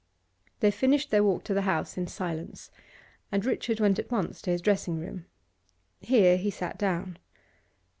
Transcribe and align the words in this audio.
They 0.61 0.71
finished 0.71 1.11
their 1.11 1.23
walk 1.23 1.43
to 1.43 1.53
the 1.53 1.61
house 1.61 1.95
in 1.95 2.07
silence, 2.07 2.71
and 3.31 3.45
Richard 3.45 3.79
went 3.79 3.99
at 3.99 4.09
once 4.09 4.41
to 4.41 4.49
his 4.49 4.59
dressing 4.63 4.97
room. 4.97 5.27
Here 5.99 6.37
he 6.37 6.49
sat 6.49 6.79
down. 6.79 7.19